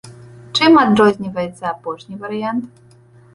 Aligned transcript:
Чым 0.59 0.71
адрозніваецца 0.83 1.65
апошні 1.73 2.19
варыянт? 2.25 2.65